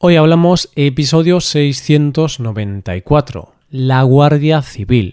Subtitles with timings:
[0.00, 5.12] Hoy hablamos episodio 694, la Guardia Civil.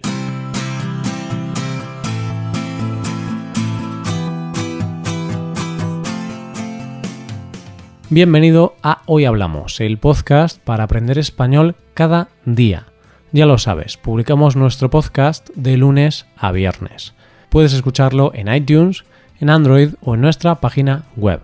[8.12, 12.86] Bienvenido a Hoy Hablamos, el podcast para aprender español cada día.
[13.32, 17.16] Ya lo sabes, publicamos nuestro podcast de lunes a viernes.
[17.50, 19.04] Puedes escucharlo en iTunes,
[19.40, 21.42] en Android o en nuestra página web.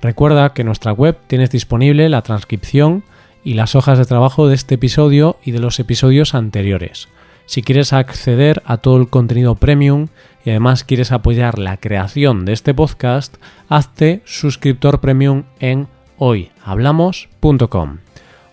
[0.00, 3.02] Recuerda que en nuestra web tienes disponible la transcripción
[3.42, 7.08] y las hojas de trabajo de este episodio y de los episodios anteriores.
[7.46, 10.08] Si quieres acceder a todo el contenido premium
[10.44, 17.98] y además quieres apoyar la creación de este podcast, hazte suscriptor premium en hoyhablamos.com.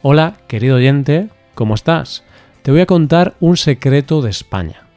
[0.01, 2.23] Hola, querido oyente, ¿cómo estás?
[2.61, 4.87] Te voy a contar un secreto de España.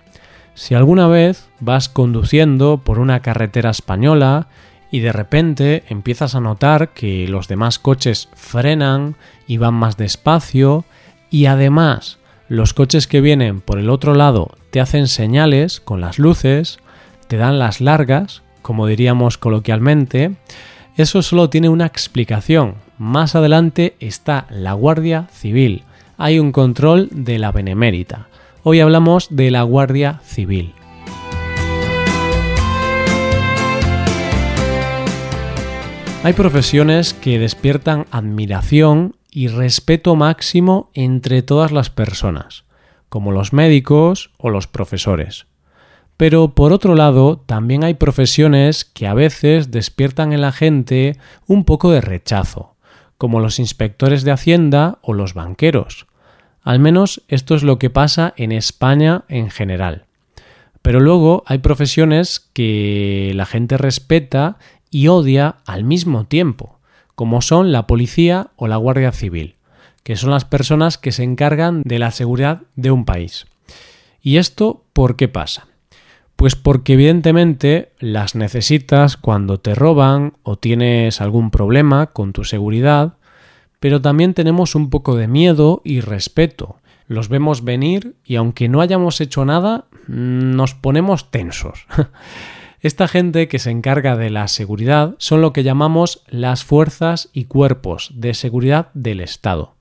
[0.55, 4.49] Si alguna vez vas conduciendo por una carretera española
[4.91, 10.85] y de repente empiezas a notar que los demás coches frenan y van más despacio
[11.31, 16.19] y además los coches que vienen por el otro lado te hacen señales con las
[16.19, 16.79] luces,
[17.27, 20.37] te dan las largas, como diríamos coloquialmente,
[20.97, 22.75] eso solo tiene una explicación.
[22.99, 25.85] Más adelante está la Guardia Civil.
[26.17, 28.29] Hay un control de la Benemérita.
[28.65, 30.75] Hoy hablamos de la Guardia Civil.
[36.25, 42.65] Hay profesiones que despiertan admiración y respeto máximo entre todas las personas,
[43.09, 45.47] como los médicos o los profesores.
[46.17, 51.65] Pero por otro lado, también hay profesiones que a veces despiertan en la gente un
[51.65, 52.75] poco de rechazo,
[53.17, 56.09] como los inspectores de Hacienda o los banqueros.
[56.63, 60.07] Al menos esto es lo que pasa en España en general.
[60.83, 64.59] Pero luego hay profesiones que la gente respeta
[64.91, 66.79] y odia al mismo tiempo,
[67.15, 69.57] como son la policía o la guardia civil,
[70.03, 73.47] que son las personas que se encargan de la seguridad de un país.
[74.23, 75.67] ¿Y esto por qué pasa?
[76.37, 83.15] Pues porque evidentemente las necesitas cuando te roban o tienes algún problema con tu seguridad,
[83.81, 86.77] pero también tenemos un poco de miedo y respeto.
[87.09, 91.87] Los vemos venir y aunque no hayamos hecho nada, nos ponemos tensos.
[92.81, 97.47] Esta gente que se encarga de la seguridad son lo que llamamos las fuerzas y
[97.47, 99.75] cuerpos de seguridad del Estado.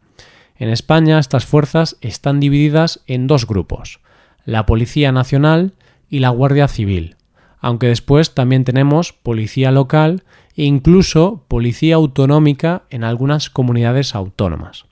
[0.56, 4.00] En España estas fuerzas están divididas en dos grupos,
[4.46, 5.74] la Policía Nacional
[6.10, 7.18] y la Guardia Civil,
[7.60, 10.24] aunque después también tenemos Policía Local
[10.56, 14.86] e incluso Policía Autonómica en algunas comunidades autónomas.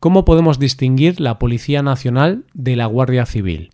[0.00, 3.70] ¿Cómo podemos distinguir la Policía Nacional de la Guardia Civil?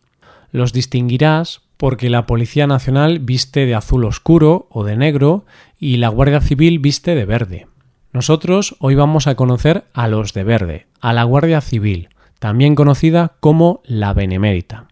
[0.50, 5.44] Los distinguirás porque la Policía Nacional viste de azul oscuro o de negro
[5.78, 7.66] y la Guardia Civil viste de verde.
[8.12, 12.08] Nosotros hoy vamos a conocer a los de verde, a la Guardia Civil,
[12.38, 14.86] también conocida como la Benemérita.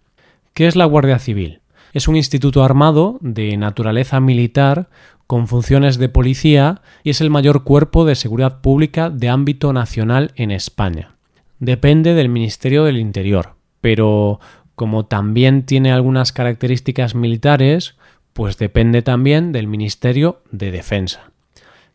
[0.54, 1.60] ¿Qué es la Guardia Civil?
[1.92, 4.88] Es un instituto armado de naturaleza militar
[5.26, 10.32] con funciones de policía y es el mayor cuerpo de seguridad pública de ámbito nacional
[10.36, 11.16] en España.
[11.58, 14.40] Depende del Ministerio del Interior, pero
[14.82, 17.94] como también tiene algunas características militares,
[18.32, 21.30] pues depende también del Ministerio de Defensa.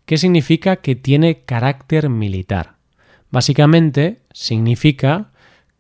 [0.06, 2.76] ¿Qué significa que tiene carácter militar?
[3.30, 5.32] Básicamente significa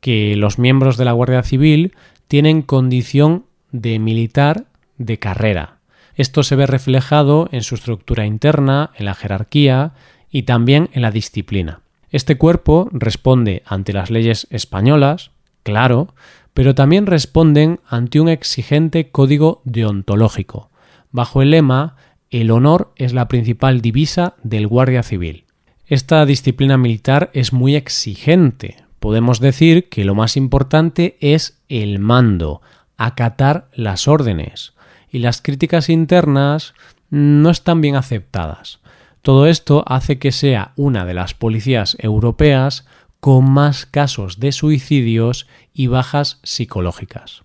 [0.01, 1.93] que los miembros de la Guardia Civil
[2.27, 4.65] tienen condición de militar
[4.97, 5.77] de carrera.
[6.15, 9.93] Esto se ve reflejado en su estructura interna, en la jerarquía
[10.29, 11.79] y también en la disciplina.
[12.09, 15.31] Este cuerpo responde ante las leyes españolas,
[15.63, 16.13] claro,
[16.57, 20.71] pero también responden ante un exigente código deontológico,
[21.11, 21.97] bajo el lema
[22.31, 25.45] El honor es la principal divisa del Guardia Civil.
[25.85, 28.77] Esta disciplina militar es muy exigente.
[28.99, 32.63] Podemos decir que lo más importante es el mando,
[32.97, 34.73] acatar las órdenes,
[35.11, 36.73] y las críticas internas
[37.11, 38.79] no están bien aceptadas.
[39.21, 42.87] Todo esto hace que sea una de las policías europeas
[43.19, 47.43] con más casos de suicidios y bajas psicológicas.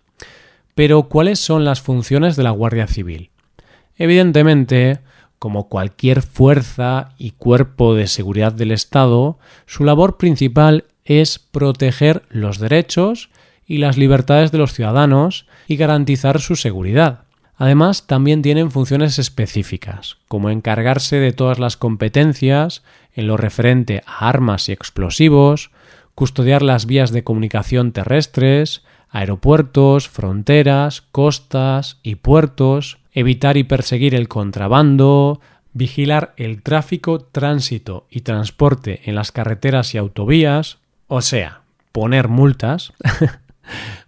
[0.75, 3.31] Pero, ¿cuáles son las funciones de la Guardia Civil?
[3.97, 5.01] Evidentemente,
[5.39, 12.59] como cualquier fuerza y cuerpo de seguridad del Estado, su labor principal es proteger los
[12.59, 13.31] derechos
[13.67, 17.25] y las libertades de los ciudadanos y garantizar su seguridad.
[17.62, 22.82] Además, también tienen funciones específicas, como encargarse de todas las competencias
[23.14, 25.70] en lo referente a armas y explosivos,
[26.17, 34.26] custodiar las vías de comunicación terrestres, aeropuertos, fronteras, costas y puertos, evitar y perseguir el
[34.26, 35.41] contrabando,
[35.73, 41.61] vigilar el tráfico, tránsito y transporte en las carreteras y autovías, o sea,
[41.93, 42.93] poner multas,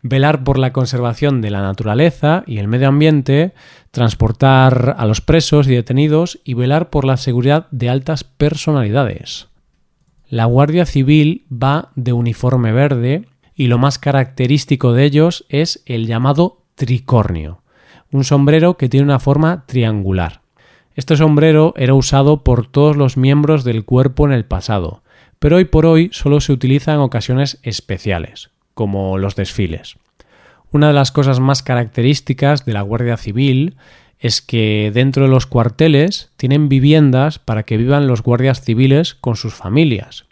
[0.02, 3.54] velar por la conservación de la naturaleza y el medio ambiente,
[3.90, 9.48] transportar a los presos y detenidos y velar por la seguridad de altas personalidades.
[10.28, 16.06] La Guardia Civil va de uniforme verde y lo más característico de ellos es el
[16.06, 17.62] llamado tricornio,
[18.10, 20.40] un sombrero que tiene una forma triangular.
[20.96, 25.02] Este sombrero era usado por todos los miembros del cuerpo en el pasado,
[25.38, 29.96] pero hoy por hoy solo se utiliza en ocasiones especiales, como los desfiles.
[30.70, 33.76] Una de las cosas más características de la Guardia Civil
[34.18, 39.36] es que dentro de los cuarteles tienen viviendas para que vivan los guardias civiles con
[39.36, 40.24] sus familias.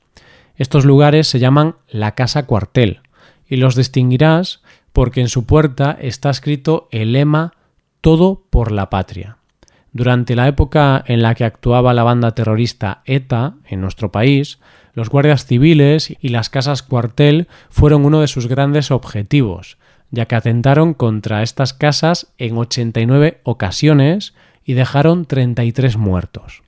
[0.57, 3.01] Estos lugares se llaman la casa cuartel
[3.47, 4.63] y los distinguirás
[4.93, 7.53] porque en su puerta está escrito el lema
[8.01, 9.37] Todo por la patria.
[9.93, 14.59] Durante la época en la que actuaba la banda terrorista ETA en nuestro país,
[14.95, 19.79] los guardias civiles y las casas cuartel fueron uno de sus grandes objetivos,
[20.11, 24.35] ya que atentaron contra estas casas en 89 ocasiones
[24.65, 26.63] y dejaron 33 muertos.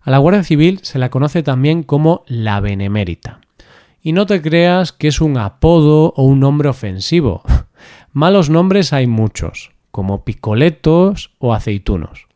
[0.00, 3.40] A la Guardia Civil se la conoce también como la Benemérita.
[4.02, 7.42] Y no te creas que es un apodo o un nombre ofensivo.
[8.12, 12.26] Malos nombres hay muchos, como picoletos o aceitunos.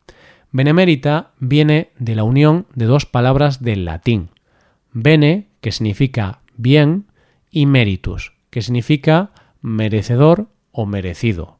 [0.50, 4.28] Benemérita viene de la unión de dos palabras del latín,
[4.92, 7.06] bene, que significa bien,
[7.50, 9.30] y meritus, que significa
[9.60, 11.58] merecedor o merecido.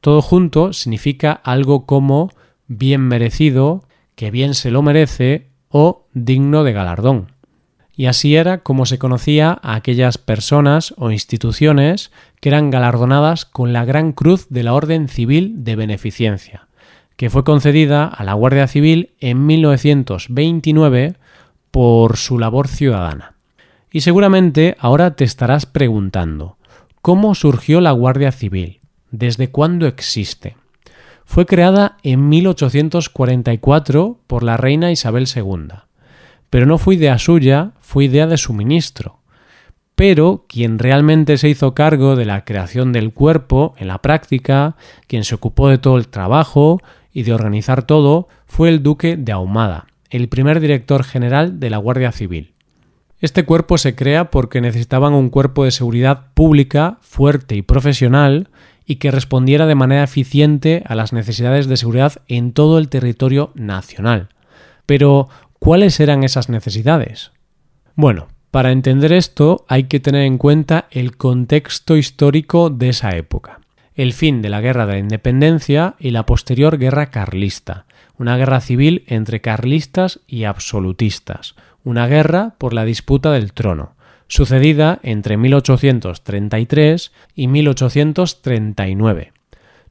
[0.00, 2.30] Todo junto significa algo como
[2.66, 3.84] bien merecido,
[4.14, 7.32] que bien se lo merece o digno de galardón.
[7.94, 13.72] Y así era como se conocía a aquellas personas o instituciones que eran galardonadas con
[13.72, 16.68] la Gran Cruz de la Orden Civil de Beneficencia
[17.18, 21.16] que fue concedida a la Guardia Civil en 1929
[21.78, 23.36] por su labor ciudadana.
[23.92, 26.56] Y seguramente ahora te estarás preguntando,
[27.02, 28.80] ¿cómo surgió la Guardia Civil?
[29.12, 30.56] ¿Desde cuándo existe?
[31.24, 35.68] Fue creada en 1844 por la reina Isabel II,
[36.50, 39.20] pero no fue idea suya, fue idea de su ministro.
[39.94, 44.74] Pero quien realmente se hizo cargo de la creación del cuerpo en la práctica,
[45.06, 46.80] quien se ocupó de todo el trabajo,
[47.12, 51.78] y de organizar todo fue el duque de Ahumada, el primer director general de la
[51.78, 52.52] Guardia Civil.
[53.20, 58.48] Este cuerpo se crea porque necesitaban un cuerpo de seguridad pública fuerte y profesional
[58.86, 63.50] y que respondiera de manera eficiente a las necesidades de seguridad en todo el territorio
[63.54, 64.28] nacional.
[64.86, 65.28] Pero,
[65.58, 67.32] ¿cuáles eran esas necesidades?
[67.96, 73.60] Bueno, para entender esto hay que tener en cuenta el contexto histórico de esa época
[73.98, 77.84] el fin de la Guerra de la Independencia y la posterior Guerra Carlista,
[78.18, 81.54] una guerra civil entre carlistas y absolutistas,
[81.84, 83.92] una guerra por la disputa del trono,
[84.26, 89.32] sucedida entre 1833 y 1839.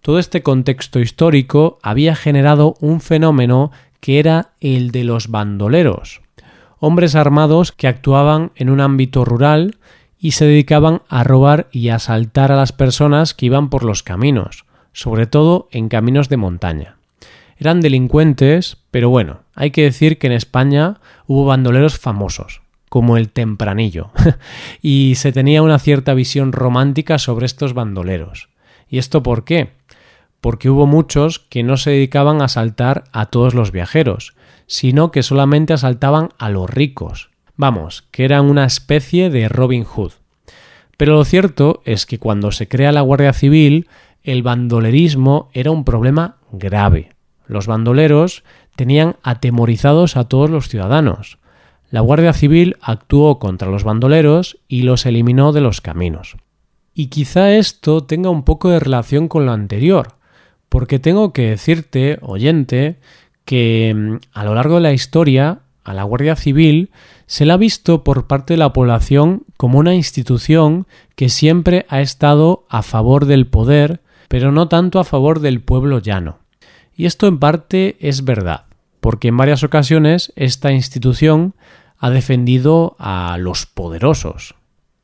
[0.01, 6.21] Todo este contexto histórico había generado un fenómeno que era el de los bandoleros,
[6.79, 9.77] hombres armados que actuaban en un ámbito rural
[10.19, 14.65] y se dedicaban a robar y asaltar a las personas que iban por los caminos,
[14.94, 16.97] sobre todo en caminos de montaña.
[17.59, 23.30] Eran delincuentes, pero bueno, hay que decir que en España hubo bandoleros famosos, como el
[23.30, 24.12] Tempranillo,
[24.81, 28.50] y se tenía una cierta visión romántica sobre estos bandoleros.
[28.89, 29.72] ¿Y esto por qué?
[30.39, 34.36] Porque hubo muchos que no se dedicaban a asaltar a todos los viajeros,
[34.67, 40.12] sino que solamente asaltaban a los ricos, Vamos, que eran una especie de Robin Hood.
[40.96, 43.88] Pero lo cierto es que cuando se crea la Guardia Civil,
[44.24, 47.16] el bandolerismo era un problema grave.
[47.48, 48.44] Los bandoleros
[48.75, 51.39] tenían atemorizados a todos los ciudadanos.
[51.89, 56.36] La Guardia Civil actuó contra los bandoleros y los eliminó de los caminos.
[56.94, 60.16] Y quizá esto tenga un poco de relación con lo anterior,
[60.68, 62.98] porque tengo que decirte, oyente,
[63.46, 66.92] que mm, a lo largo de la historia a la Guardia Civil
[67.27, 70.86] se la ha visto por parte de la población como una institución
[71.16, 76.00] que siempre ha estado a favor del poder, pero no tanto a favor del pueblo
[76.00, 76.39] llano.
[76.98, 78.66] Y esto en parte es verdad,
[79.00, 81.54] porque en varias ocasiones esta institución
[82.00, 84.56] ha defendido a los poderosos.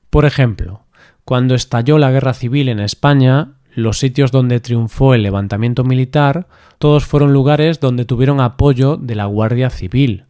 [0.09, 0.81] Por ejemplo,
[1.23, 6.47] cuando estalló la guerra civil en España, los sitios donde triunfó el levantamiento militar,
[6.79, 10.25] todos fueron lugares donde tuvieron apoyo de la Guardia Civil,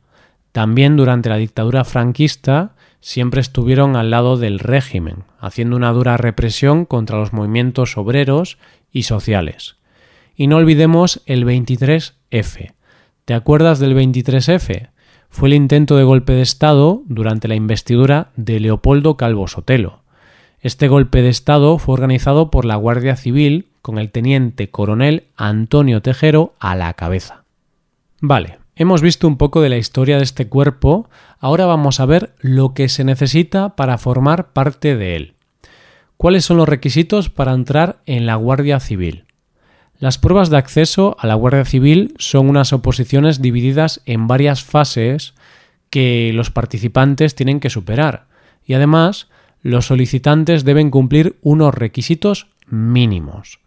[0.53, 6.85] también durante la dictadura franquista siempre estuvieron al lado del régimen, haciendo una dura represión
[6.85, 8.59] contra los movimientos obreros
[8.91, 9.77] y sociales.
[10.35, 12.73] Y no olvidemos el 23F,
[13.25, 14.89] ¿Te acuerdas del 23F?
[15.29, 20.01] Fue el intento de golpe de Estado durante la investidura de Leopoldo Calvo Sotelo.
[20.59, 26.01] Este golpe de Estado fue organizado por la Guardia Civil con el teniente coronel Antonio
[26.01, 27.45] Tejero a la cabeza.
[28.19, 31.09] Vale, hemos visto un poco de la historia de este cuerpo,
[31.39, 35.33] ahora vamos a ver lo que se necesita para formar parte de él.
[36.17, 39.23] ¿Cuáles son los requisitos para entrar en la Guardia Civil?
[39.99, 45.33] Las pruebas de acceso a la Guardia Civil son unas oposiciones divididas en varias fases
[45.89, 48.25] que los participantes tienen que superar
[48.65, 49.29] y además
[49.61, 53.59] los solicitantes deben cumplir unos requisitos mínimos.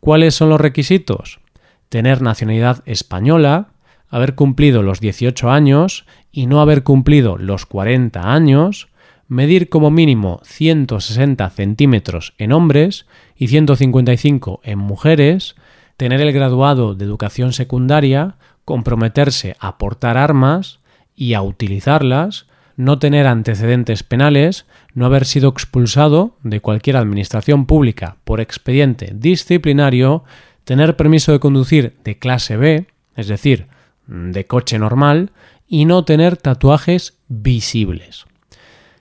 [0.00, 1.40] ¿Cuáles son los requisitos?
[1.88, 3.68] Tener nacionalidad española,
[4.08, 8.88] haber cumplido los 18 años y no haber cumplido los 40 años,
[9.30, 13.06] medir como mínimo 160 centímetros en hombres
[13.36, 15.54] y 155 en mujeres,
[15.96, 18.34] tener el graduado de educación secundaria,
[18.64, 20.80] comprometerse a portar armas
[21.14, 22.46] y a utilizarlas,
[22.76, 30.24] no tener antecedentes penales, no haber sido expulsado de cualquier administración pública por expediente disciplinario,
[30.64, 33.68] tener permiso de conducir de clase B, es decir,
[34.08, 35.30] de coche normal,
[35.68, 38.26] y no tener tatuajes visibles.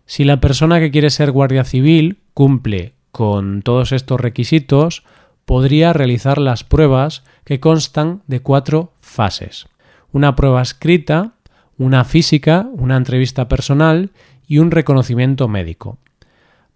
[0.09, 5.03] Si la persona que quiere ser guardia civil cumple con todos estos requisitos,
[5.45, 9.67] podría realizar las pruebas que constan de cuatro fases.
[10.11, 11.33] Una prueba escrita,
[11.77, 14.09] una física, una entrevista personal
[14.47, 15.99] y un reconocimiento médico.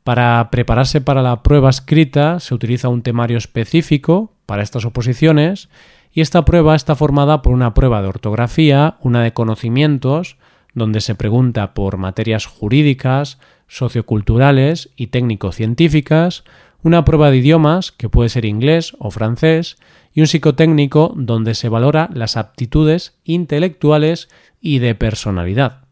[0.03, 5.69] Para prepararse para la prueba escrita se utiliza un temario específico para estas oposiciones
[6.11, 10.37] y esta prueba está formada por una prueba de ortografía, una de conocimientos,
[10.73, 16.43] donde se pregunta por materias jurídicas, socioculturales y técnico-científicas,
[16.83, 19.77] una prueba de idiomas, que puede ser inglés o francés,
[20.13, 24.29] y un psicotécnico donde se valora las aptitudes intelectuales
[24.61, 25.83] y de personalidad.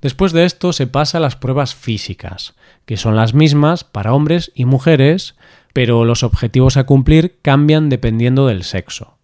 [0.00, 2.54] Después de esto se pasa a las pruebas físicas,
[2.86, 5.36] que son las mismas para hombres y mujeres,
[5.74, 9.18] pero los objetivos a cumplir cambian dependiendo del sexo.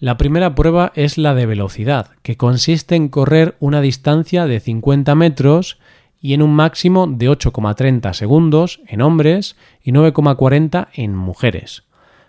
[0.00, 5.14] La primera prueba es la de velocidad, que consiste en correr una distancia de 50
[5.14, 5.78] metros
[6.22, 11.82] y en un máximo de 8,30 segundos en hombres y 9,40 en mujeres.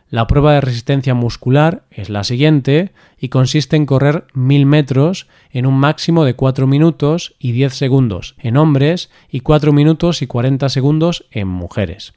[0.10, 5.66] La prueba de resistencia muscular es la siguiente y consiste en correr 1000 metros en
[5.66, 10.68] un máximo de 4 minutos y 10 segundos en hombres y 4 minutos y 40
[10.68, 12.12] segundos en mujeres.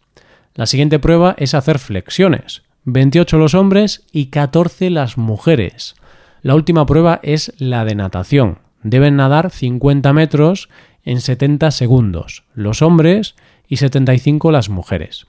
[0.57, 5.95] La siguiente prueba es hacer flexiones, 28 los hombres y 14 las mujeres.
[6.43, 8.59] La última prueba es la de natación.
[8.83, 10.69] Deben nadar 50 metros
[11.05, 13.35] en 70 segundos los hombres
[13.69, 15.27] y 75 las mujeres.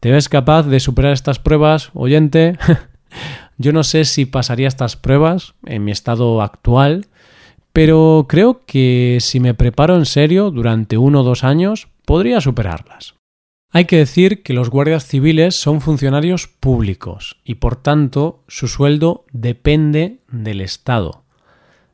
[0.00, 2.56] ¿Te ves capaz de superar estas pruebas, oyente?
[3.58, 7.06] Yo no sé si pasaría estas pruebas en mi estado actual,
[7.72, 13.17] pero creo que si me preparo en serio durante uno o dos años, podría superarlas.
[13.70, 19.26] Hay que decir que los guardias civiles son funcionarios públicos y por tanto su sueldo
[19.30, 21.22] depende del Estado.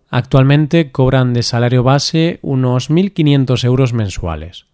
[0.08, 4.66] Actualmente cobran de salario base unos 1.500 euros mensuales,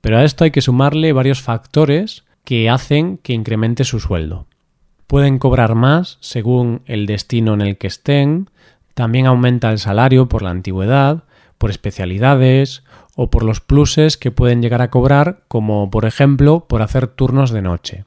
[0.00, 4.46] pero a esto hay que sumarle varios factores que hacen que incremente su sueldo.
[5.08, 8.48] Pueden cobrar más según el destino en el que estén,
[8.94, 11.24] también aumenta el salario por la antigüedad,
[11.58, 12.84] por especialidades
[13.16, 17.50] o por los pluses que pueden llegar a cobrar, como por ejemplo por hacer turnos
[17.50, 18.04] de noche.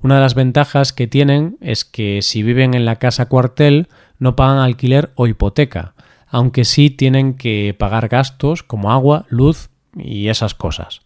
[0.00, 3.88] Una de las ventajas que tienen es que si viven en la casa cuartel
[4.18, 5.94] no pagan alquiler o hipoteca,
[6.28, 11.00] aunque sí tienen que pagar gastos como agua, luz y esas cosas.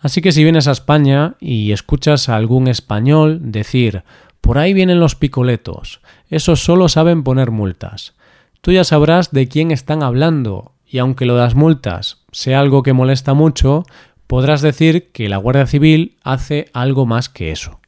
[0.00, 4.02] Así que si vienes a España y escuchas a algún español decir
[4.40, 8.14] por ahí vienen los picoletos, esos solo saben poner multas,
[8.60, 12.82] tú ya sabrás de quién están hablando y aunque lo de las multas sea algo
[12.82, 13.84] que molesta mucho,
[14.26, 17.80] podrás decir que la Guardia Civil hace algo más que eso.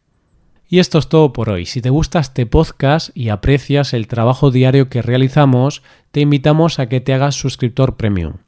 [0.67, 1.67] Y esto es todo por hoy.
[1.67, 5.83] Si te gusta este podcast y aprecias el trabajo diario que realizamos,
[6.13, 8.39] te invitamos a que te hagas suscriptor premium.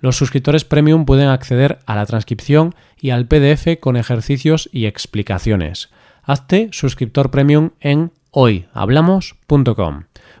[0.00, 5.90] Los suscriptores premium pueden acceder a la transcripción y al PDF con ejercicios y explicaciones.
[6.22, 10.04] Hazte suscriptor premium en hoyhablamos.com.